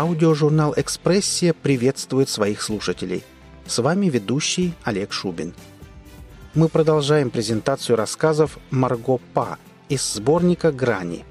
Аудиожурнал 0.00 0.72
«Экспрессия» 0.78 1.52
приветствует 1.52 2.30
своих 2.30 2.62
слушателей. 2.62 3.22
С 3.66 3.82
вами 3.82 4.06
ведущий 4.06 4.72
Олег 4.82 5.12
Шубин. 5.12 5.52
Мы 6.54 6.70
продолжаем 6.70 7.28
презентацию 7.28 7.96
рассказов 7.96 8.58
Марго 8.70 9.20
Па 9.34 9.58
из 9.90 10.14
сборника 10.14 10.72
«Грани». 10.72 11.26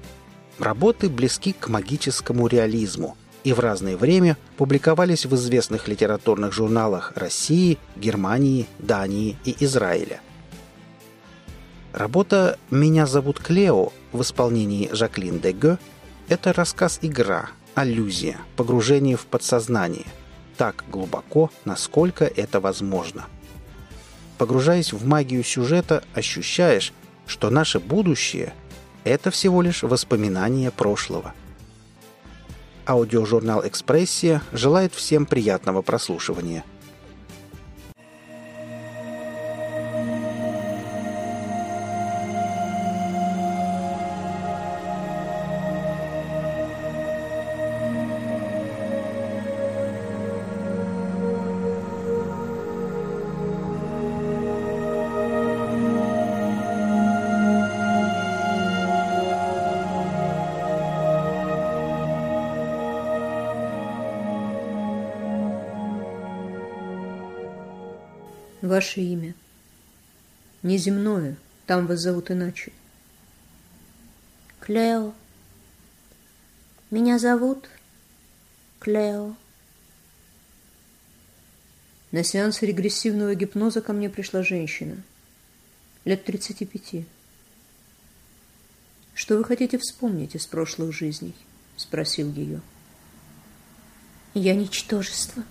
Работы 0.60 1.08
близки 1.08 1.52
к 1.52 1.66
магическому 1.66 2.46
реализму 2.46 3.16
и 3.42 3.52
в 3.52 3.58
разное 3.58 3.96
время 3.96 4.36
публиковались 4.56 5.26
в 5.26 5.34
известных 5.34 5.88
литературных 5.88 6.52
журналах 6.52 7.12
России, 7.16 7.76
Германии, 7.96 8.68
Дании 8.78 9.36
и 9.44 9.56
Израиля. 9.64 10.20
Работа 11.92 12.56
«Меня 12.70 13.06
зовут 13.06 13.40
Клео» 13.40 13.92
в 14.12 14.22
исполнении 14.22 14.88
Жаклин 14.92 15.40
Деге– 15.40 15.76
это 16.30 16.52
рассказ-игра, 16.52 17.50
аллюзия, 17.80 18.38
погружение 18.56 19.16
в 19.16 19.24
подсознание. 19.24 20.04
Так 20.58 20.84
глубоко, 20.90 21.50
насколько 21.64 22.26
это 22.26 22.60
возможно. 22.60 23.24
Погружаясь 24.36 24.92
в 24.92 25.06
магию 25.06 25.42
сюжета, 25.42 26.04
ощущаешь, 26.14 26.92
что 27.26 27.48
наше 27.48 27.80
будущее– 27.80 28.52
это 29.04 29.30
всего 29.30 29.62
лишь 29.62 29.82
воспоминания 29.82 30.70
прошлого. 30.70 31.32
Аудиожурнал 32.86 33.66
«Экспрессия» 33.66 34.42
желает 34.52 34.94
всем 34.94 35.24
приятного 35.24 35.80
прослушивания– 35.80 36.64
Ваше 68.70 69.00
имя. 69.00 69.34
Неземное. 70.62 71.36
Там 71.66 71.88
вас 71.88 71.98
зовут 71.98 72.30
иначе. 72.30 72.70
Клео. 74.60 75.12
Меня 76.92 77.18
зовут 77.18 77.68
Клео. 78.78 79.34
На 82.12 82.22
сеанс 82.22 82.62
регрессивного 82.62 83.34
гипноза 83.34 83.80
ко 83.80 83.92
мне 83.92 84.08
пришла 84.08 84.44
женщина. 84.44 85.02
Лет 86.04 86.24
35. 86.24 87.06
«Что 89.14 89.36
вы 89.36 89.42
хотите 89.42 89.78
вспомнить 89.78 90.36
из 90.36 90.46
прошлых 90.46 90.92
жизней?»— 90.92 91.34
спросил 91.76 92.32
ее. 92.32 92.60
«Я 94.32 94.54
ничтожество». 94.54 95.42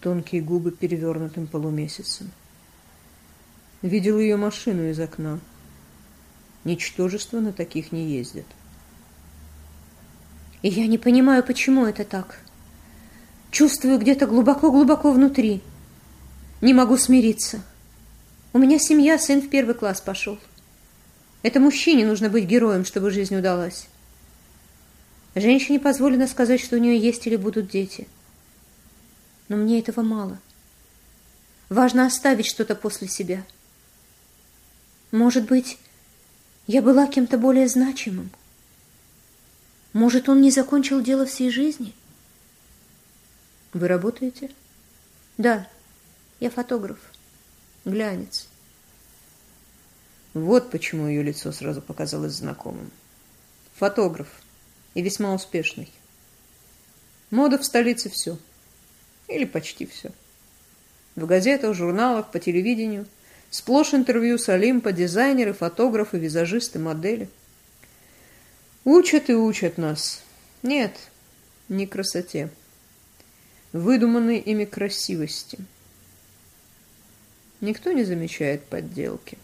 Тонкие 0.00 0.40
губы 0.40 0.70
перевернутым 0.70 1.46
полумесяцем. 1.46 2.30
Видел 3.82 4.18
ее 4.18 4.36
машину 4.36 4.88
из 4.88 4.98
окна. 4.98 5.38
Ничтожество 6.64 7.40
на 7.40 7.52
таких 7.52 7.92
не 7.92 8.06
ездят. 8.06 8.46
И 10.62 10.68
я 10.68 10.86
не 10.86 10.96
понимаю, 10.96 11.44
почему 11.44 11.84
это 11.84 12.04
так. 12.04 12.40
Чувствую 13.50 13.98
где-то 13.98 14.26
глубоко-глубоко 14.26 15.12
внутри. 15.12 15.60
Не 16.62 16.72
могу 16.72 16.96
смириться. 16.96 17.62
У 18.54 18.58
меня 18.58 18.78
семья, 18.78 19.18
сын 19.18 19.42
в 19.42 19.50
первый 19.50 19.74
класс 19.74 20.00
пошел. 20.00 20.38
Это 21.42 21.60
мужчине 21.60 22.06
нужно 22.06 22.30
быть 22.30 22.44
героем, 22.44 22.86
чтобы 22.86 23.10
жизнь 23.10 23.36
удалась. 23.36 23.86
Женщине 25.34 25.78
позволено 25.78 26.26
сказать, 26.26 26.60
что 26.60 26.76
у 26.76 26.78
нее 26.78 26.98
есть 26.98 27.26
или 27.26 27.36
будут 27.36 27.68
дети– 27.68 28.08
но 29.50 29.56
мне 29.56 29.80
этого 29.80 30.02
мало. 30.02 30.38
Важно 31.68 32.06
оставить 32.06 32.46
что-то 32.46 32.76
после 32.76 33.08
себя. 33.08 33.44
Может 35.10 35.46
быть, 35.46 35.76
я 36.68 36.80
была 36.80 37.08
кем-то 37.08 37.36
более 37.36 37.66
значимым. 37.68 38.30
Может, 39.92 40.28
он 40.28 40.40
не 40.40 40.52
закончил 40.52 41.02
дело 41.02 41.26
всей 41.26 41.50
жизни? 41.50 41.92
Вы 43.72 43.88
работаете? 43.88 44.50
Да, 45.36 45.68
я 46.38 46.48
фотограф, 46.48 46.98
глянец. 47.84 48.46
Вот 50.32 50.70
почему 50.70 51.08
ее 51.08 51.24
лицо 51.24 51.50
сразу 51.50 51.82
показалось 51.82 52.34
знакомым. 52.34 52.92
Фотограф 53.74 54.28
и 54.94 55.02
весьма 55.02 55.34
успешный. 55.34 55.90
Мода 57.32 57.58
в 57.58 57.64
столице 57.64 58.08
все– 58.10 58.38
или 59.30 59.44
почти 59.44 59.86
все. 59.86 60.10
В 61.16 61.26
газетах, 61.26 61.74
журналах, 61.74 62.30
по 62.30 62.38
телевидению. 62.38 63.06
Сплошь 63.50 63.94
интервью 63.94 64.38
с 64.38 64.48
Олимпа, 64.48 64.92
дизайнеры, 64.92 65.52
фотографы, 65.52 66.18
визажисты, 66.18 66.78
модели. 66.78 67.28
Учат 68.84 69.28
и 69.28 69.34
учат 69.34 69.76
нас. 69.76 70.22
Нет, 70.62 70.96
не 71.68 71.86
красоте. 71.86 72.50
Выдуманной 73.72 74.38
ими 74.38 74.64
красивости. 74.64 75.58
Никто 77.60 77.92
не 77.92 78.04
замечает 78.04 78.64
подделки. 78.64 79.36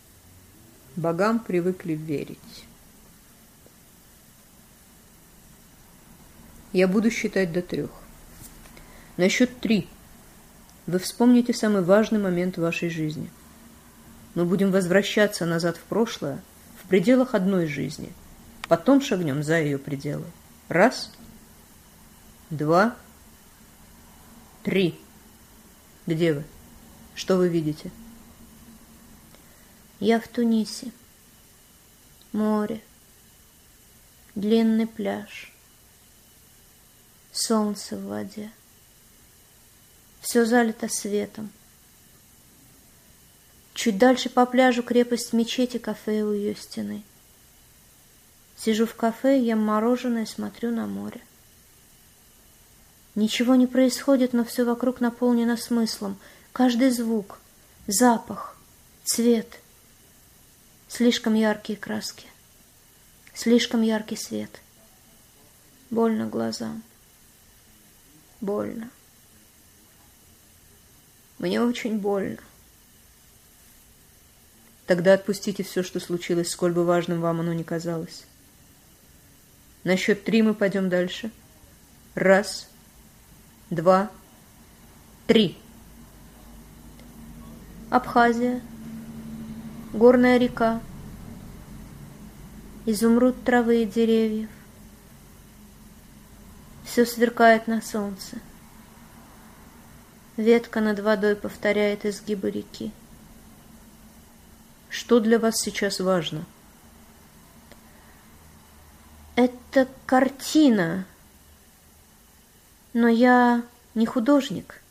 Богам 0.95 1.41
привыкли 1.41 1.93
верить. 1.93 2.39
Я 6.73 6.89
буду 6.89 7.11
считать 7.11 7.53
до 7.53 7.61
трех. 7.61 7.91
На 9.17 9.29
счет 9.29 9.61
три 9.61 9.89
вы 10.87 10.99
вспомните 10.99 11.53
самый 11.55 11.83
важный 11.83 12.19
момент 12.19 12.59
вашей 12.59 12.91
жизни. 12.91 13.31
Мы 14.35 14.45
будем 14.45 14.71
возвращаться 14.71 15.47
назад 15.47 15.77
в 15.77 15.83
прошлое 15.83 16.41
в 16.83 16.89
пределах 16.89 17.35
одной 17.35 17.67
жизни. 17.67 18.13
Потом 18.69 19.01
шагнем 19.01 19.43
за 19.43 19.61
ее 19.61 19.79
пределы. 19.79 20.27
Раз, 20.69 21.11
два, 22.51 22.97
три. 24.63 24.99
Где 26.07 26.35
вы? 26.35 26.45
Что 27.15 27.37
вы 27.37 27.49
видите? 27.49 27.91
Я 29.99 30.21
в 30.21 30.29
Тунисе. 30.29 30.93
Море. 32.33 32.83
Длинный 34.35 34.87
пляж. 34.87 35.53
Солнце 37.33 37.97
в 37.97 38.05
воде. 38.05 38.51
Все 40.37 40.45
залито 40.45 40.87
светом. 40.91 41.51
Чуть 43.73 43.97
дальше 43.97 44.29
по 44.29 44.45
пляжу 44.45 44.83
крепость 44.83 45.33
мечети, 45.33 45.79
кафе 45.79 46.25
у 46.25 46.33
ее 46.35 46.55
стены. 46.55 47.03
Сижу 48.55 48.85
в 48.85 48.95
кафе, 48.95 49.41
ем 49.41 49.65
мороженое 49.65 50.27
смотрю 50.27 50.73
на 50.73 50.87
море. 50.87 51.23
Ничего 53.15 53.55
не 53.55 53.67
происходит, 53.67 54.35
но 54.35 54.45
все 54.45 54.65
вокруг 54.65 55.01
наполнено 55.01 55.57
смыслом. 55.57 56.19
Каждый 56.53 56.91
звук, 56.91 57.39
запах, 57.87 58.59
цвет. 59.05 59.59
Слишком 60.87 61.33
яркие 61.33 61.79
краски. 61.79 62.27
Слишком 63.33 63.81
яркий 63.81 64.17
свет. 64.17 64.61
Больно 65.89 66.27
глазам. 66.27 66.83
Больно. 68.43 68.91
Мне 71.39 71.61
очень 71.61 71.99
больно. 71.99 72.39
Тогда 74.87 75.15
отпустите 75.15 75.63
все, 75.65 75.83
что 75.83 76.01
случилось, 76.01 76.51
сколь 76.51 76.73
бы 76.73 76.85
важным 76.85 77.21
вам 77.21 77.41
оно 77.41 77.53
ни 77.53 77.63
казалось. 77.63 78.25
На 79.85 79.97
счет 79.97 80.25
три 80.25 80.43
мы 80.43 80.55
пойдем 80.55 80.89
дальше. 80.89 81.31
Раз, 82.15 82.69
два, 83.71 84.11
три. 85.27 85.59
Абхазия, 87.91 88.63
горная 89.93 90.39
река, 90.39 90.81
изумруд 92.85 93.45
травы 93.45 93.83
и 93.83 93.87
деревьев. 93.87 94.49
Все 96.85 97.05
сверкает 97.05 97.67
на 97.67 97.83
солнце. 97.83 98.39
Ветка 100.37 100.81
над 100.81 101.01
водой 101.01 101.35
повторяет 101.35 102.05
изгибы 102.05 102.51
реки. 102.51 102.93
Что 104.91 105.21
для 105.21 105.39
вас 105.39 105.57
сейчас 105.57 105.99
важно? 106.01 106.45
Это 109.35 109.89
картина, 110.07 111.07
Но 112.93 113.09
я 113.09 113.63
не 113.95 114.07
художник, 114.07 114.83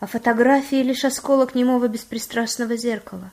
а 0.00 0.06
фотографии 0.06 0.82
лишь 0.82 1.04
осколок 1.04 1.54
немого 1.54 1.86
беспристрастного 1.86 2.76
зеркала. 2.76 3.30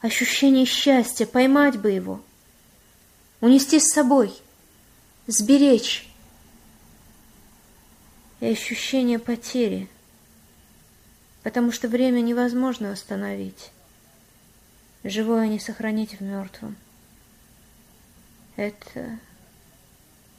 Ощущение 0.00 0.66
счастья, 0.66 1.24
поймать 1.24 1.78
бы 1.78 1.90
его, 1.90 2.20
унести 3.40 3.80
с 3.80 3.92
собой, 3.92 4.34
сберечь. 5.26 6.13
И 8.44 8.52
ощущение 8.52 9.18
потери, 9.18 9.88
потому 11.42 11.72
что 11.72 11.88
время 11.88 12.20
невозможно 12.20 12.92
остановить, 12.92 13.70
живое 15.02 15.48
не 15.48 15.58
сохранить 15.58 16.20
в 16.20 16.22
мертвом. 16.22 16.76
Это 18.56 19.18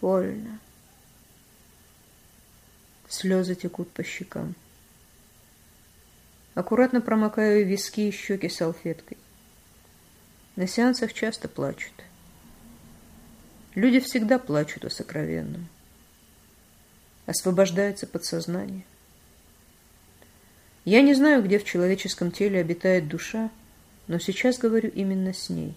больно. 0.02 0.60
Слезы 3.10 3.56
текут 3.56 3.90
по 3.90 4.04
щекам. 4.04 4.54
Аккуратно 6.54 7.01
промокаю 7.01 7.66
виски 7.66 8.01
и 8.01 8.12
щеки 8.12 8.50
салфеткой. 8.50 9.18
На 10.56 10.68
сеансах 10.68 11.12
часто 11.12 11.48
плачут. 11.48 12.04
Люди 13.74 14.00
всегда 14.00 14.38
плачут 14.38 14.86
о 14.86 14.92
сокровенном. 14.92 15.68
Освобождается 17.25 18.06
подсознание. 18.06 18.86
Я 20.83 21.01
не 21.01 21.16
знаю, 21.16 21.44
где 21.44 21.57
в 21.57 21.66
человеческом 21.66 22.31
теле 22.31 22.60
обитает 22.60 23.07
душа, 23.07 23.50
но 24.07 24.19
сейчас 24.19 24.60
говорю 24.60 24.89
именно 24.89 25.33
с 25.33 25.50
ней. 25.50 25.75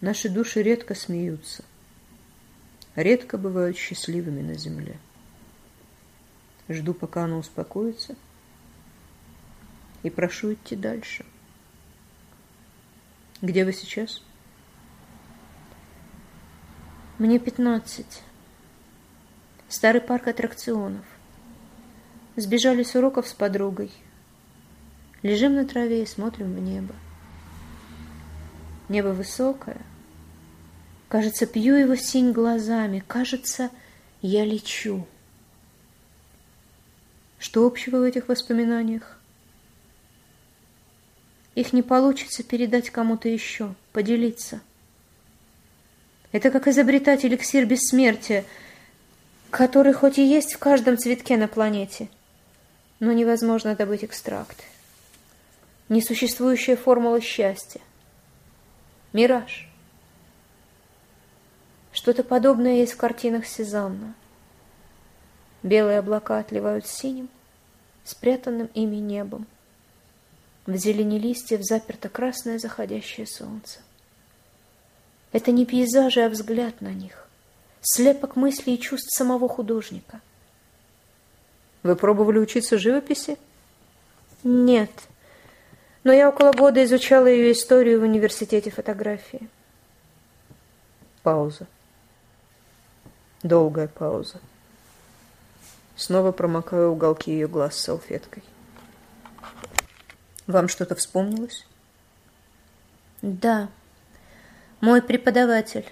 Наши 0.00 0.28
души 0.28 0.62
редко 0.62 0.96
смеются, 0.96 1.64
редко 2.96 3.38
бывают 3.38 3.76
счастливыми 3.76 4.42
на 4.42 4.54
земле. 4.54 4.98
Жду, 6.68 6.94
пока 6.94 7.24
она 7.24 7.36
успокоится, 7.36 8.16
и 10.02 10.10
прошу 10.10 10.54
идти 10.54 10.74
дальше. 10.74 11.24
Где 13.42 13.64
вы 13.64 13.72
сейчас? 13.72 14.22
Мне 17.18 17.38
пятнадцать. 17.38 18.22
Старый 19.70 20.00
парк 20.00 20.26
аттракционов. 20.26 21.04
Сбежали 22.34 22.82
с 22.82 22.96
уроков 22.96 23.28
с 23.28 23.34
подругой. 23.34 23.92
Лежим 25.22 25.54
на 25.54 25.64
траве 25.64 26.02
и 26.02 26.06
смотрим 26.06 26.52
в 26.52 26.58
небо. 26.58 26.92
Небо 28.88 29.08
высокое. 29.08 29.80
Кажется, 31.08 31.46
пью 31.46 31.76
его 31.76 31.94
синь 31.94 32.32
глазами. 32.32 33.04
Кажется, 33.06 33.70
я 34.22 34.44
лечу. 34.44 35.06
Что 37.38 37.64
общего 37.64 37.98
в 37.98 38.02
этих 38.02 38.26
воспоминаниях? 38.26 39.20
Их 41.54 41.72
не 41.72 41.82
получится 41.82 42.42
передать 42.42 42.90
кому-то 42.90 43.28
еще, 43.28 43.76
поделиться. 43.92 44.62
Это 46.32 46.50
как 46.50 46.66
изобретать 46.66 47.24
эликсир 47.24 47.66
бессмертия, 47.66 48.44
который 49.50 49.92
хоть 49.92 50.18
и 50.18 50.24
есть 50.24 50.54
в 50.54 50.58
каждом 50.58 50.96
цветке 50.96 51.36
на 51.36 51.48
планете, 51.48 52.08
но 53.00 53.12
невозможно 53.12 53.74
добыть 53.74 54.04
экстракт. 54.04 54.56
Несуществующая 55.88 56.76
формула 56.76 57.20
счастья. 57.20 57.80
Мираж. 59.12 59.68
Что-то 61.92 62.22
подобное 62.22 62.74
есть 62.74 62.92
в 62.92 62.96
картинах 62.96 63.46
Сезанна. 63.46 64.14
Белые 65.64 65.98
облака 65.98 66.38
отливают 66.38 66.86
синим, 66.86 67.28
спрятанным 68.04 68.70
ими 68.72 68.96
небом. 68.96 69.46
В 70.66 70.76
зелени 70.76 71.18
листьев 71.18 71.62
заперто 71.62 72.08
красное 72.08 72.58
заходящее 72.58 73.26
солнце. 73.26 73.80
Это 75.32 75.50
не 75.50 75.66
пейзажи, 75.66 76.22
а 76.22 76.28
взгляд 76.28 76.80
на 76.80 76.92
них, 76.92 77.28
слепок 77.80 78.36
мыслей 78.36 78.74
и 78.74 78.80
чувств 78.80 79.16
самого 79.16 79.48
художника. 79.48 80.20
Вы 81.82 81.96
пробовали 81.96 82.38
учиться 82.38 82.78
живописи? 82.78 83.38
Нет, 84.42 84.90
но 86.04 86.12
я 86.12 86.28
около 86.28 86.52
года 86.52 86.82
изучала 86.84 87.26
ее 87.26 87.52
историю 87.52 88.00
в 88.00 88.04
университете 88.04 88.70
фотографии. 88.70 89.48
Пауза. 91.22 91.66
Долгая 93.42 93.88
пауза. 93.88 94.40
Снова 95.96 96.32
промокаю 96.32 96.92
уголки 96.92 97.30
ее 97.30 97.46
глаз 97.46 97.76
салфеткой. 97.76 98.42
Вам 100.46 100.68
что-то 100.68 100.94
вспомнилось? 100.94 101.66
Да, 103.22 103.68
мой 104.80 105.02
преподаватель. 105.02 105.86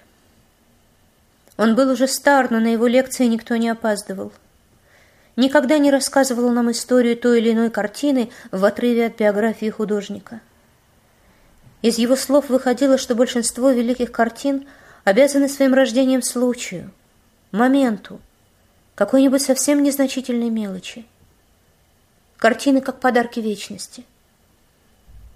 Он 1.59 1.75
был 1.75 1.91
уже 1.91 2.07
стар, 2.07 2.51
но 2.51 2.61
на 2.61 2.69
его 2.69 2.87
лекции 2.87 3.27
никто 3.27 3.57
не 3.57 3.69
опаздывал. 3.69 4.33
Никогда 5.35 5.79
не 5.79 5.91
рассказывал 5.91 6.51
нам 6.51 6.71
историю 6.71 7.17
той 7.17 7.41
или 7.41 7.53
иной 7.53 7.71
картины 7.71 8.31
в 8.53 8.65
отрыве 8.65 9.07
от 9.07 9.19
биографии 9.19 9.69
художника. 9.69 10.41
Из 11.83 11.99
его 11.99 12.15
слов 12.17 12.49
выходило, 12.49 12.97
что 12.97 13.17
большинство 13.17 13.71
великих 13.71 14.13
картин 14.13 14.67
обязаны 15.03 15.49
своим 15.49 15.75
рождением 15.75 16.23
случаю, 16.23 16.93
моменту, 17.51 18.21
какой-нибудь 18.95 19.43
совсем 19.43 19.83
незначительной 19.83 20.51
мелочи. 20.51 21.07
Картины 22.37 22.81
как 22.81 23.01
подарки 23.01 23.41
вечности. 23.41 24.05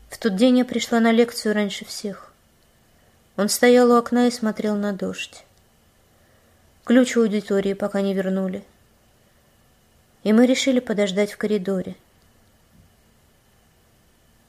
В 0.08 0.18
тот 0.18 0.36
день 0.36 0.58
я 0.58 0.64
пришла 0.64 1.00
на 1.00 1.10
лекцию 1.10 1.54
раньше 1.54 1.84
всех. 1.84 2.32
Он 3.36 3.48
стоял 3.48 3.90
у 3.90 3.96
окна 3.96 4.28
и 4.28 4.30
смотрел 4.30 4.76
на 4.76 4.92
дождь. 4.92 5.44
Ключ 6.84 7.16
у 7.16 7.22
аудитории 7.22 7.74
пока 7.74 8.00
не 8.00 8.12
вернули. 8.12 8.64
И 10.24 10.32
мы 10.32 10.46
решили 10.46 10.80
подождать 10.80 11.32
в 11.32 11.36
коридоре. 11.36 11.94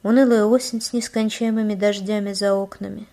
Унылая 0.02 0.46
осень 0.46 0.82
с 0.82 0.94
нескончаемыми 0.94 1.76
дождями 1.76 2.34
за 2.34 2.56
окнами. 2.56 3.08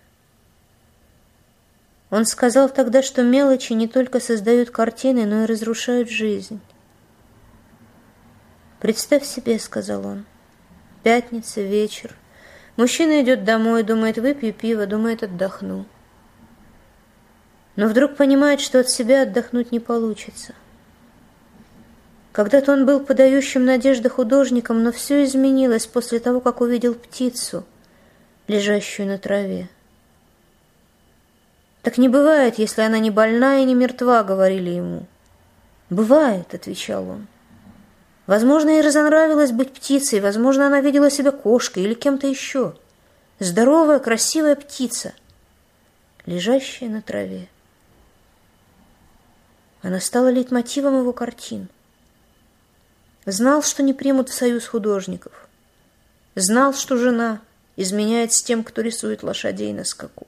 Он 2.11 2.25
сказал 2.25 2.69
тогда, 2.71 3.03
что 3.03 3.23
мелочи 3.23 3.75
не 3.75 3.87
только 3.87 4.21
создают 4.21 4.71
картины, 4.71 5.27
но 5.27 5.45
и 5.45 5.47
разрушают 5.47 6.09
жизнь. 6.09 6.61
«Представь 8.81 9.25
себе»,— 9.25 9.59
сказал 9.61 10.07
он,— 10.07 10.25
«пятница, 11.03 11.61
вечер. 11.61 12.17
Мужчина 12.77 13.23
идет 13.23 13.45
домой, 13.45 13.83
думает, 13.83 14.17
выпью 14.17 14.55
пиво, 14.55 14.87
думает, 14.87 15.23
отдохну. 15.23 15.85
Но 17.81 17.89
вдруг 17.89 18.17
понимает, 18.17 18.61
что 18.61 18.81
от 18.81 18.91
себя 18.91 19.23
отдохнуть 19.23 19.73
не 19.73 19.81
получится. 19.81 20.53
Когда-то 22.31 22.75
он 22.75 22.85
был 22.85 23.01
подающим 23.01 23.65
надежды 23.65 24.11
художником, 24.11 24.83
но 24.83 24.93
все 24.93 25.25
изменилось 25.25 25.87
после 25.87 26.19
того, 26.19 26.43
как 26.43 26.61
увидел 26.61 26.95
птицу, 26.95 27.65
лежащую 28.49 29.09
на 29.09 29.17
траве. 29.17 29.71
«Так 31.81 31.97
не 31.97 32.11
бывает, 32.11 32.59
если 32.59 32.83
она 32.83 32.99
не 32.99 33.11
больна 33.11 33.61
и 33.61 33.65
не 33.65 33.75
мертва»,— 33.75 34.23
говорили 34.25 34.69
ему. 34.69 35.07
«Бывает»,— 35.89 36.49
отвечал 36.53 37.09
он. 37.09 37.29
Возможно, 38.27 38.69
ей 38.69 38.83
разонравилось 38.83 39.53
быть 39.53 39.73
птицей, 39.73 40.21
возможно, 40.21 40.67
она 40.67 40.83
видела 40.83 41.09
себя 41.09 41.33
кошкой 41.33 41.85
или 41.85 41.95
кем-то 41.95 42.27
еще. 42.27 42.75
Здоровая, 43.39 44.01
красивая 44.01 44.55
птица, 44.55 45.15
лежащая 46.27 46.91
на 46.91 47.01
траве. 47.01 47.49
Она 49.83 50.01
стала 50.01 50.29
лейтмотивом 50.29 50.99
его 50.99 51.13
картин. 51.13 51.69
Знал, 53.25 53.63
что 53.63 53.83
не 53.83 53.95
примут 53.95 54.29
в 54.29 54.35
союз 54.35 54.67
художников. 54.67 55.49
Знал, 56.35 56.75
что 56.75 56.97
жена 56.97 57.41
изменяет 57.77 58.33
с 58.33 58.43
тем, 58.43 58.63
кто 58.63 58.83
рисует 58.83 59.23
лошадей 59.23 59.73
на 59.73 59.85
скаку. 59.85 60.27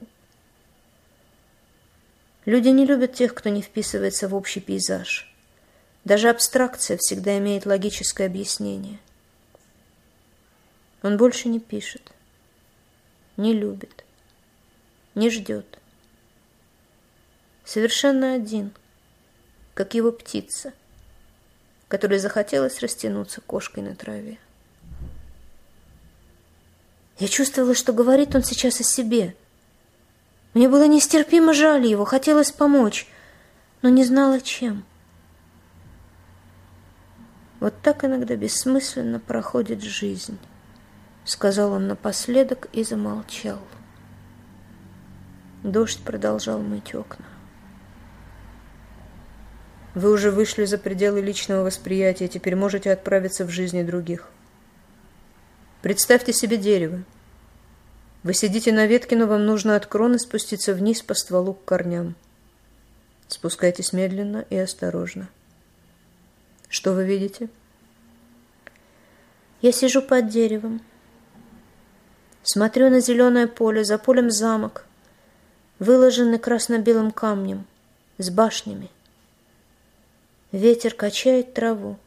Люди 2.44 2.68
не 2.68 2.86
любят 2.86 3.14
тех, 3.14 3.34
кто 3.34 3.50
не 3.50 3.62
вписывается 3.62 4.26
в 4.28 4.34
общий 4.34 4.60
пейзаж. 4.60 5.32
Даже 6.04 6.28
абстракция 6.28 6.96
всегда 6.96 7.38
имеет 7.38 7.66
логическое 7.66 8.26
объяснение. 8.26 8.98
Он 11.02 11.16
больше 11.16 11.48
не 11.48 11.60
пишет, 11.60 12.12
не 13.36 13.52
любит, 13.52 14.04
не 15.14 15.30
ждет. 15.30 15.78
Совершенно 17.64 18.34
один, 18.34 18.72
как 19.74 19.94
его 19.94 20.12
птица, 20.12 20.72
которой 21.88 22.18
захотелось 22.18 22.80
растянуться 22.80 23.40
кошкой 23.40 23.82
на 23.82 23.94
траве. 23.94 24.38
Я 27.18 27.28
чувствовала, 27.28 27.74
что 27.74 27.92
говорит 27.92 28.34
он 28.34 28.42
сейчас 28.42 28.80
о 28.80 28.84
себе– 28.84 29.34
мне 30.54 30.68
было 30.68 30.86
нестерпимо 30.86 31.54
жаль 31.54 31.86
его, 31.86 32.04
хотелось 32.04 32.52
помочь. 32.52 33.08
но 33.80 33.88
не 33.88 34.04
знала, 34.04 34.40
чем. 34.40 34.84
Вот 37.58 37.74
так 37.82 38.04
иногда 38.04 38.36
бессмысленно 38.36 39.18
проходит 39.18 39.82
жизнь, 39.82 40.38
сказал 41.24 41.72
он 41.72 41.88
напоследок 41.88 42.68
и 42.72 42.84
замолчал. 42.84 43.58
Дождь 45.64 46.00
продолжал 46.04 46.60
мыть 46.60 46.94
окна. 46.94 47.24
Вы 49.94 50.10
уже 50.10 50.30
вышли 50.30 50.64
за 50.64 50.78
пределы 50.78 51.20
личного 51.20 51.64
восприятия, 51.64 52.28
теперь 52.28 52.56
можете 52.56 52.92
отправиться 52.92 53.44
в 53.44 53.50
жизни 53.50 53.82
других. 53.82 54.28
Представьте 55.82 56.32
себе 56.32 56.56
дерево. 56.56 57.02
Вы 58.22 58.34
сидите 58.34 58.72
на 58.72 58.86
ветке, 58.86 59.16
но 59.16 59.26
вам 59.26 59.44
нужно 59.44 59.76
от 59.76 59.86
кроны 59.86 60.18
спуститься 60.18 60.74
вниз 60.74 61.02
по 61.02 61.14
стволу 61.14 61.54
к 61.54 61.64
корням. 61.64 62.14
Спускайтесь 63.28 63.92
медленно 63.92 64.46
и 64.48 64.56
осторожно. 64.56 65.28
Что 66.68 66.92
вы 66.92 67.04
видите? 67.04 67.48
Я 69.60 69.72
сижу 69.72 70.02
под 70.02 70.28
деревом. 70.28 70.80
Смотрю 72.42 72.90
на 72.90 73.00
зеленое 73.00 73.46
поле, 73.46 73.84
за 73.84 73.98
полем 73.98 74.30
замок, 74.30 74.86
выложенный 75.78 76.38
красно-белым 76.38 77.10
камнем, 77.10 77.66
с 78.18 78.30
башнями. 78.30 78.90
Ветер 80.52 80.92
качает 80.92 81.54
траву, 81.54 81.98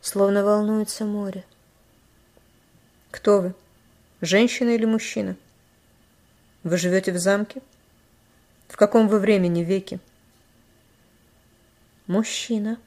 словно 0.00 0.44
волнуется 0.44 1.04
море. 1.04 1.44
Кто 3.10 3.40
вы? 3.40 3.54
Женщина 4.20 4.70
или 4.70 4.84
мужчина? 4.84 5.34
Вы 6.62 6.76
живете 6.76 7.10
в 7.10 7.18
замке? 7.18 7.62
В 8.68 8.76
каком 8.76 9.08
вы 9.08 9.18
времени 9.18 9.64
веке? 9.64 9.98
Мужчина. 12.06 12.78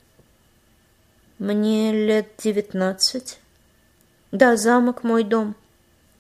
Мне 1.38 1.92
лет 1.92 2.30
девятнадцать. 2.38 3.40
Да, 4.32 4.56
замок 4.56 5.04
мой 5.04 5.26
дом. 5.26 5.54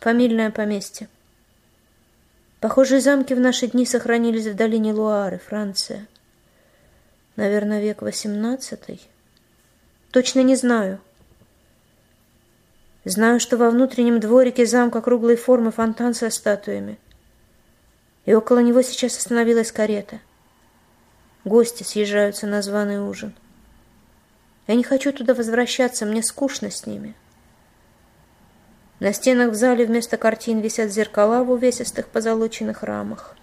Фамильное 0.01 0.51
поместье. 0.51 1.07
Похожие 2.59 2.99
замки 2.99 3.33
в 3.33 3.39
наши 3.39 3.67
дни 3.67 3.85
сохранились 3.85 4.47
в 4.47 4.55
долине 4.57 4.91
Луары, 4.91 5.37
Франция 5.37 6.05
наверное, 7.39 7.81
век 7.81 8.01
восемнадцатый. 8.01 9.01
Точно 10.11 10.41
не 10.41 10.55
знаю. 10.55 10.99
Знаю, 13.05 13.39
что 13.39 13.57
во 13.57 13.69
внутреннем 13.71 14.19
дворике 14.19 14.65
замка 14.65 15.01
круглой 15.01 15.37
формы 15.37 15.71
фонтан 15.71 16.13
со 16.13 16.29
статуями. 16.29 16.99
И 18.25 18.33
около 18.33 18.59
него 18.59 18.81
сейчас 18.81 19.17
остановилась 19.17 19.71
карета. 19.71 20.19
Гости 21.45 21.83
съезжаются 21.83 22.45
на 22.45 22.61
званый 22.61 22.99
ужин. 22.99 23.33
Я 24.67 24.75
не 24.75 24.83
хочу 24.83 25.13
туда 25.13 25.33
возвращаться, 25.33 26.05
мне 26.05 26.21
скучно 26.21 26.69
с 26.69 26.85
ними. 26.85 27.15
На 28.99 29.13
стенах 29.13 29.51
в 29.51 29.55
зале 29.55 29.85
вместо 29.85 30.17
картин 30.17 30.59
висят 30.59 30.91
зеркала 30.91 31.43
в 31.43 31.51
увесистых 31.51 32.09
позолоченных 32.09 32.83
рамах. 32.83 33.35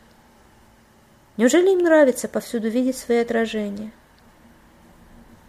Неужели 1.37 1.71
им 1.71 1.81
нравится 1.81 2.29
повсюду 2.29 2.69
видеть 2.69 2.97
свои 2.97 3.19
отражения? 3.19 3.93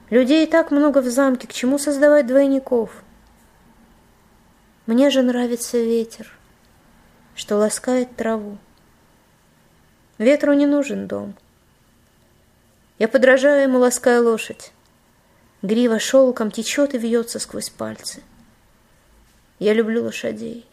Людей 0.10 0.46
и 0.46 0.50
так 0.50 0.72
много 0.72 1.02
в 1.02 1.10
замке, 1.10 1.48
к 1.48 1.54
чему 1.54 1.78
создавать 1.78 2.28
двойников? 2.28 3.04
Мне 4.86 5.10
же 5.10 5.22
нравится 5.22 5.78
ветер, 5.78 6.32
что 7.36 7.58
ласкает 7.58 8.16
траву. 8.16 8.58
Ветру 10.18 10.54
не 10.54 10.66
нужен 10.66 11.08
дом. 11.08 11.36
Я 13.00 13.08
подражаю 13.08 13.64
ему, 13.64 13.80
лаская 13.80 14.22
лошадь. 14.22 14.72
Грива 15.62 16.00
шелком 16.00 16.52
течет 16.52 16.96
и 16.96 16.98
вьется 16.98 17.40
сквозь 17.40 17.70
пальцы. 17.70 18.24
Я 19.60 19.74
люблю 19.74 20.04
лошадей. 20.04 20.66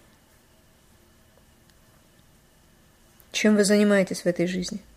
Чем 3.32 3.56
вы 3.56 3.64
занимаетесь 3.64 4.22
в 4.22 4.26
этой 4.26 4.46
жизни?— 4.46 4.80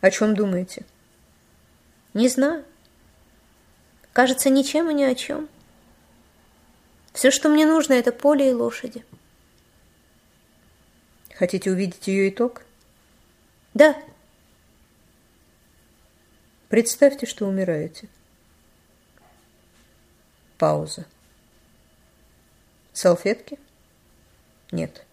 о 0.00 0.10
чем 0.10 0.34
думаете? 0.34 0.84
Не 2.14 2.28
знаю. 2.28 2.64
Кажется, 4.12 4.50
ничем 4.50 4.90
и 4.90 4.94
ни 4.94 5.02
о 5.02 5.14
чем. 5.14 5.48
Все, 7.12 7.30
что 7.30 7.48
мне 7.48 7.66
нужно, 7.66 7.94
это 7.94 8.12
поле 8.12 8.50
и 8.50 8.54
лошади. 8.54 9.04
Хотите 11.34 11.70
увидеть 11.70 12.06
ее 12.08 12.30
итог? 12.30 12.62
Да. 13.74 13.96
Представьте, 16.68 17.26
что 17.26 17.46
умираете. 17.46 18.08
Пауза. 20.58 21.04
Салфетки? 22.92 23.58
Нет, 24.72 25.04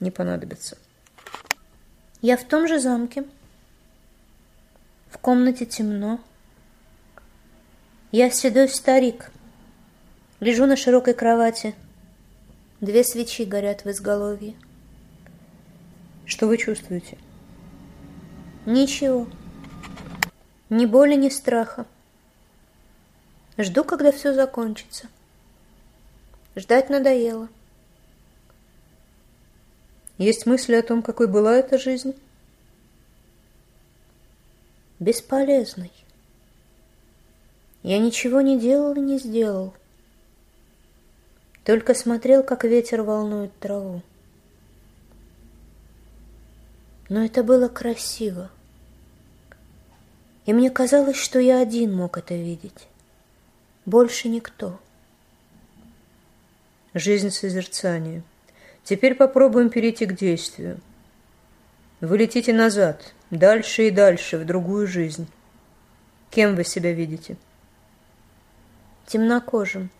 не 0.00 0.10
понадобится. 0.10 0.76
Я 2.20 2.36
в 2.36 2.44
том 2.44 2.68
же 2.68 2.78
замке. 2.78 3.24
В 5.10 5.16
комнате 5.18 5.64
темно. 5.64 6.20
Я 8.12 8.30
седой 8.30 8.68
старик. 8.68 9.30
Лежу 10.40 10.66
на 10.66 10.76
широкой 10.76 11.14
кровати. 11.14 11.74
Две 12.80 13.02
свечи 13.04 13.44
горят 13.44 13.84
в 13.84 13.90
изголовье. 13.90 14.54
Что 16.26 16.46
вы 16.46 16.58
чувствуете? 16.58 17.16
Ничего. 18.66 19.26
Ни 20.68 20.84
боли, 20.84 21.14
ни 21.14 21.30
страха. 21.30 21.86
Жду, 23.56 23.82
когда 23.84 24.12
все 24.12 24.34
закончится. 24.34 25.08
Ждать 26.54 26.90
надоело. 26.90 27.48
Есть 30.18 30.44
мысли 30.44 30.74
о 30.74 30.82
том, 30.82 31.02
какой 31.02 31.28
была 31.28 31.56
эта 31.56 31.78
жизнь? 31.78 32.14
Бесполезный. 35.00 35.92
Я 37.82 37.98
ничего 37.98 38.40
не 38.40 38.58
делал 38.58 38.94
и 38.94 39.00
не 39.00 39.18
сделал. 39.18 39.74
Только 41.64 41.94
смотрел, 41.94 42.42
как 42.42 42.64
ветер 42.64 43.02
волнует 43.02 43.56
траву. 43.58 44.02
Но 47.08 47.24
это 47.24 47.42
было 47.42 47.68
красиво. 47.68 48.50
И 50.46 50.52
мне 50.52 50.70
казалось, 50.70 51.16
что 51.16 51.38
я 51.38 51.60
один 51.60 51.94
мог 51.94 52.18
это 52.18 52.34
видеть. 52.34 52.88
Больше 53.84 54.28
никто. 54.28 54.80
Жизнь 56.94 57.30
созерцания. 57.30 58.22
Теперь 58.82 59.14
попробуем 59.14 59.68
перейти 59.68 60.06
к 60.06 60.16
действию. 60.16 60.80
Вы 62.00 62.18
летите 62.18 62.52
назад, 62.52 63.12
дальше 63.30 63.88
и 63.88 63.90
дальше, 63.90 64.38
в 64.38 64.44
другую 64.44 64.86
жизнь. 64.86 65.28
Кем 66.30 66.56
вы 66.56 66.64
себя 66.64 66.92
видите? 66.92 67.36
Темнокожим. 69.06 69.90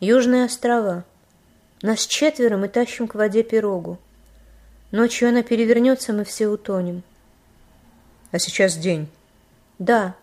Южные 0.00 0.44
острова. 0.44 1.04
Нас 1.82 2.06
четверо, 2.06 2.56
мы 2.56 2.68
тащим 2.68 3.06
к 3.06 3.14
воде 3.14 3.42
пирогу. 3.42 3.98
Ночью 4.90 5.28
она 5.28 5.42
перевернется, 5.42 6.12
мы 6.12 6.24
все 6.24 6.48
утонем. 6.48 7.02
А 8.30 8.38
сейчас 8.38 8.76
день. 8.76 9.08
Да, 9.78 10.14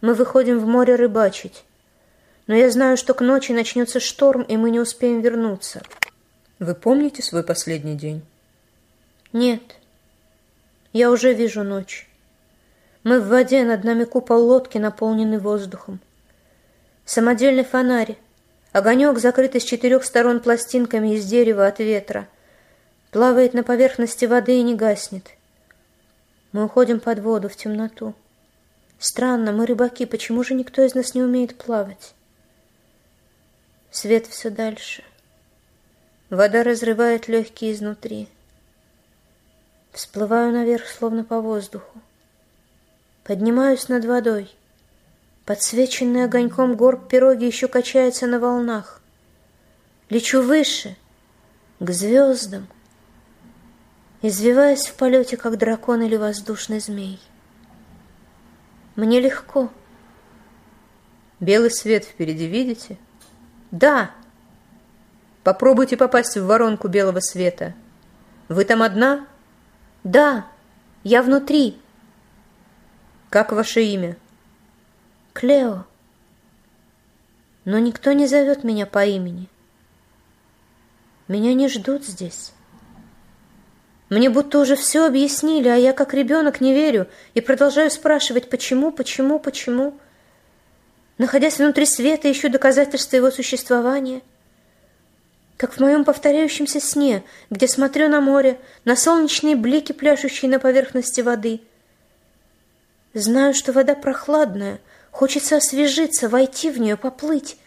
мы 0.00 0.14
выходим 0.14 0.58
в 0.58 0.66
море 0.66 0.96
рыбачить. 0.96 1.64
Но 2.46 2.54
я 2.54 2.70
знаю, 2.70 2.96
что 2.96 3.14
к 3.14 3.20
ночи 3.20 3.52
начнется 3.52 4.00
шторм, 4.00 4.42
и 4.42 4.56
мы 4.56 4.70
не 4.70 4.80
успеем 4.80 5.20
вернуться. 5.20 5.82
Вы 6.58 6.74
помните 6.74 7.22
свой 7.22 7.44
последний 7.44 7.94
день? 7.94 8.22
Нет. 9.32 9.77
Я 10.92 11.10
уже 11.10 11.34
вижу 11.34 11.62
ночь. 11.62 12.08
Мы 13.04 13.20
в 13.20 13.28
воде, 13.28 13.64
над 13.64 13.84
нами 13.84 14.04
купол 14.04 14.44
лодки, 14.44 14.78
наполненный 14.78 15.38
воздухом. 15.38 16.00
Самодельный 17.04 17.64
фонарь, 17.64 18.16
огонек, 18.72 19.18
закрытый 19.18 19.60
с 19.60 19.64
четырех 19.64 20.04
сторон 20.04 20.40
пластинками 20.40 21.14
из 21.14 21.24
дерева 21.26 21.66
от 21.66 21.78
ветра, 21.78 22.28
плавает 23.10 23.54
на 23.54 23.62
поверхности 23.62 24.24
воды 24.24 24.58
и 24.58 24.62
не 24.62 24.74
гаснет. 24.74 25.30
Мы 26.52 26.64
уходим 26.64 27.00
под 27.00 27.18
воду, 27.20 27.48
в 27.48 27.56
темноту. 27.56 28.14
Странно, 28.98 29.52
мы 29.52 29.66
рыбаки, 29.66 30.06
почему 30.06 30.42
же 30.42 30.54
никто 30.54 30.82
из 30.82 30.94
нас 30.94 31.14
не 31.14 31.22
умеет 31.22 31.56
плавать? 31.56 32.14
Свет 33.90 34.26
все 34.26 34.50
дальше. 34.50 35.04
Вода 36.30 36.62
разрывает 36.62 37.28
легкие 37.28 37.72
изнутри. 37.72 38.28
Всплываю 39.92 40.52
наверх, 40.52 40.86
словно 40.86 41.24
по 41.24 41.40
воздуху. 41.40 42.00
Поднимаюсь 43.24 43.88
над 43.88 44.04
водой. 44.04 44.54
Подсвеченный 45.44 46.24
огоньком 46.24 46.76
горб 46.76 47.08
пироги 47.08 47.46
еще 47.46 47.68
качается 47.68 48.26
на 48.26 48.38
волнах. 48.38 49.00
Лечу 50.10 50.42
выше, 50.42 50.96
к 51.80 51.90
звездам, 51.90 52.66
извиваясь 54.22 54.86
в 54.86 54.94
полете, 54.94 55.36
как 55.36 55.58
дракон 55.58 56.02
или 56.02 56.16
воздушный 56.16 56.80
змей. 56.80 57.20
Мне 58.96 59.20
легко. 59.20 59.70
Белый 61.40 61.70
свет 61.70 62.04
впереди 62.04 62.46
видите? 62.46 62.98
Да. 63.70 64.10
Попробуйте 65.44 65.96
попасть 65.96 66.36
в 66.36 66.46
воронку 66.46 66.88
белого 66.88 67.20
света. 67.20 67.74
Вы 68.48 68.64
там 68.64 68.82
одна? 68.82 69.26
Да, 70.08 70.46
я 71.04 71.22
внутри. 71.22 71.78
Как 73.28 73.52
ваше 73.52 73.82
имя? 73.82 74.16
Клео. 75.34 75.84
Но 77.66 77.78
никто 77.78 78.12
не 78.12 78.26
зовет 78.26 78.64
меня 78.64 78.86
по 78.86 79.04
имени. 79.04 79.48
Меня 81.28 81.52
не 81.52 81.68
ждут 81.68 82.06
здесь. 82.06 82.54
Мне 84.08 84.30
будто 84.30 84.60
уже 84.60 84.76
все 84.76 85.04
объяснили, 85.04 85.68
а 85.68 85.76
я 85.76 85.92
как 85.92 86.14
ребенок 86.14 86.62
не 86.62 86.72
верю 86.72 87.06
и 87.34 87.42
продолжаю 87.42 87.90
спрашивать, 87.90 88.48
почему, 88.48 88.90
почему, 88.90 89.38
почему. 89.38 89.92
Находясь 91.18 91.58
внутри 91.58 91.84
света, 91.84 92.32
ищу 92.32 92.48
доказательства 92.48 93.16
его 93.16 93.30
существования. 93.30 94.22
Как 95.58 95.72
в 95.72 95.80
моем 95.80 96.04
повторяющемся 96.04 96.80
сне, 96.80 97.24
где 97.50 97.66
смотрю 97.66 98.08
на 98.08 98.20
море, 98.20 98.60
на 98.84 98.94
солнечные 98.94 99.56
блики, 99.56 99.90
пляшущие 99.90 100.48
на 100.48 100.60
поверхности 100.60 101.20
воды. 101.20 101.60
Знаю, 103.12 103.54
что 103.54 103.72
вода 103.72 103.96
прохладная, 103.96 104.78
хочется 105.10 105.56
освежиться, 105.56 106.28
войти 106.28 106.70
в 106.70 106.78
нее, 106.78 106.96
поплыть, 106.96 107.58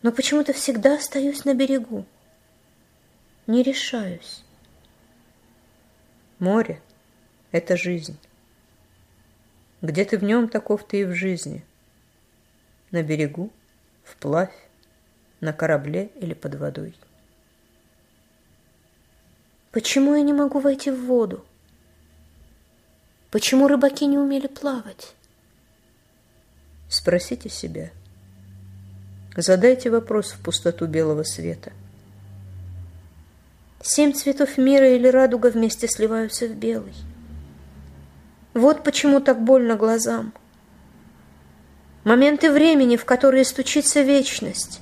но 0.00 0.12
почему-то 0.12 0.54
всегда 0.54 0.94
остаюсь 0.94 1.44
на 1.44 1.52
берегу. 1.52 2.06
Не 3.46 3.62
решаюсь. 3.62 4.42
Море— 6.38 6.80
это 7.52 7.76
жизнь. 7.76 8.16
Где 9.82 10.06
ты 10.06 10.16
в 10.16 10.24
нем, 10.24 10.48
таков 10.48 10.88
ты 10.88 11.00
и 11.00 11.04
в 11.04 11.12
жизни. 11.14 11.62
На 12.92 13.02
берегу, 13.02 13.50
вплавь, 14.04 14.54
на 15.40 15.52
корабле 15.52 16.10
или 16.20 16.34
под 16.34 16.54
водой. 16.56 16.94
Почему 19.70 20.14
я 20.14 20.22
не 20.22 20.32
могу 20.32 20.60
войти 20.60 20.90
в 20.90 21.06
воду? 21.06 21.44
Почему 23.30 23.66
рыбаки 23.66 24.06
не 24.06 24.18
умели 24.18 24.46
плавать? 24.46 25.14
Спросите 26.88 27.48
себя. 27.48 27.90
Задайте 29.36 29.90
вопрос 29.90 30.30
в 30.30 30.40
пустоту 30.40 30.86
белого 30.86 31.24
света— 31.24 31.72
Семь 33.86 34.14
цветов 34.14 34.56
мира 34.56 34.88
или 34.96 35.08
радуга 35.08 35.48
вместе 35.48 35.88
сливаются 35.88 36.46
в 36.46 36.54
белый. 36.54 36.94
Вот 38.54 38.82
почему 38.82 39.20
так 39.20 39.44
больно 39.44 39.76
глазам. 39.76 40.32
Моменты 42.02 42.50
времени, 42.50 42.96
в 42.96 43.04
которые 43.04 43.44
стучится 43.44 44.00
вечность. 44.00 44.80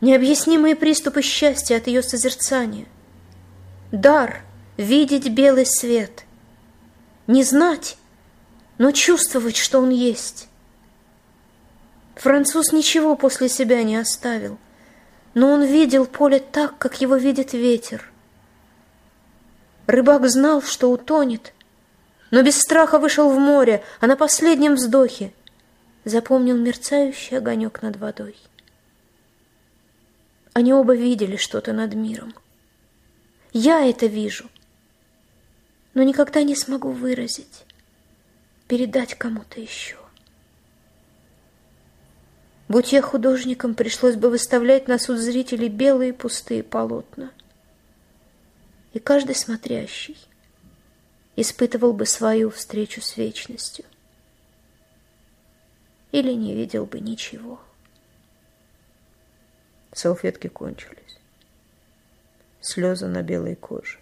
Необъяснимые 0.00 0.76
приступы 0.76 1.22
счастья 1.22 1.76
от 1.76 1.86
ее 1.86 2.02
созерцания. 2.02 2.86
Дар— 3.92 4.42
видеть 4.76 5.28
белый 5.30 5.66
свет. 5.66 6.24
Не 7.26 7.42
знать, 7.42 7.96
но 8.78 8.92
чувствовать, 8.92 9.56
что 9.56 9.80
он 9.80 9.90
есть. 9.90 10.48
Француз 12.14 12.72
ничего 12.72 13.16
после 13.16 13.48
себя 13.48 13.82
не 13.82 13.96
оставил 13.96 14.58
но 15.36 15.52
он 15.52 15.64
видел 15.64 16.06
поле 16.06 16.40
так, 16.40 16.78
как 16.78 17.02
его 17.02 17.14
видит 17.16 17.52
ветер. 17.52 18.10
Рыбак 19.86 20.26
знал, 20.30 20.62
что 20.62 20.90
утонет, 20.90 21.52
но 22.30 22.42
без 22.42 22.58
страха 22.58 22.98
вышел 22.98 23.28
в 23.28 23.38
море, 23.38 23.84
а 24.00 24.06
на 24.06 24.16
последнем 24.16 24.76
вздохе 24.76 25.34
запомнил 26.06 26.56
мерцающий 26.56 27.36
огонек 27.36 27.82
над 27.82 27.96
водой. 27.98 28.34
Они 30.56 30.72
оба 30.72 30.96
видели 30.96 31.36
что-то 31.36 31.74
над 31.74 31.92
миром. 31.92 32.34
Я 33.52 33.84
это 33.84 34.06
вижу, 34.06 34.48
но 35.92 36.02
никогда 36.02 36.42
не 36.44 36.56
смогу 36.56 36.92
выразить, 36.92 37.66
передать 38.66 39.12
кому-то 39.16 39.60
еще. 39.60 39.98
Будь 42.68 42.90
я 42.94 43.02
художником, 43.02 43.74
пришлось 43.74 44.14
бы 44.14 44.30
выставлять 44.30 44.88
на 44.88 44.98
суд 44.98 45.18
зрителей 45.18 45.68
белые 45.68 46.14
пустые 46.14 46.62
полотна. 46.62 47.32
И 48.94 48.98
каждый 48.98 49.34
смотрящий 49.34 50.16
испытывал 51.36 51.92
бы 51.92 52.06
свою 52.06 52.48
встречу 52.48 53.02
с 53.02 53.18
вечностью. 53.18 53.84
Или 56.12 56.32
не 56.32 56.54
видел 56.54 56.86
бы 56.86 57.00
ничего. 57.00 57.60
Салфетки 59.96 60.48
кончились. 60.48 61.16
Слезы 62.60 63.06
на 63.06 63.22
белой 63.22 63.54
коже 63.54 63.96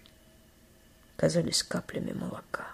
казались 1.15 1.63
каплями 1.63 2.11
молока. 2.11 2.67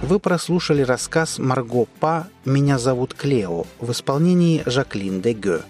Вы 0.00 0.18
прослушали 0.18 0.80
рассказ 0.80 1.38
Марго 1.38 1.86
Па 2.00 2.28
«Меня 2.46 2.78
зовут 2.78 3.12
Клео» 3.12 3.66
в 3.80 3.92
исполнении 3.92 4.62
Жаклин 4.64 5.20
де 5.20 5.34
Гё. 5.34 5.60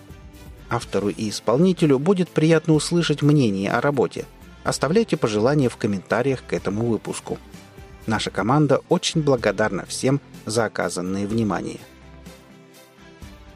Автору 0.71 1.09
и 1.09 1.31
исполнителю 1.31 1.99
будет 1.99 2.29
приятно 2.29 2.75
услышать 2.75 3.23
мнение 3.23 3.73
о 3.73 3.81
работе. 3.81 4.25
Оставляйте 4.65 5.17
пожелания 5.17 5.69
в 5.69 5.77
комментариях 5.77 6.43
к 6.47 6.55
этому 6.55 6.87
выпуску. 6.87 7.39
Наша 8.07 8.31
команда 8.31 8.81
очень 8.89 9.23
благодарна 9.23 9.85
всем 9.87 10.21
за 10.47 10.65
оказанное 10.65 11.27
внимание. 11.27 11.79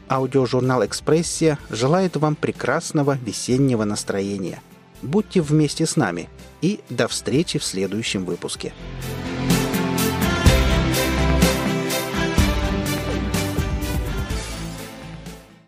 Аудиожурнал 0.07 0.85
«Экспрессия» 0.85 1.59
желает 1.69 2.15
вам 2.15 2.35
прекрасного 2.35 3.17
весеннего 3.17 3.83
настроения. 3.83 4.61
Будьте 5.01 5.41
вместе 5.41 5.85
с 5.85 5.95
нами 5.95 6.29
и 6.61 6.79
до 6.89 7.07
встречи 7.07 7.59
в 7.59 7.63
следующем 7.63 8.25
выпуске. 8.25 8.73